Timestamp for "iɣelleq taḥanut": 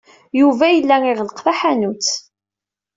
1.09-2.09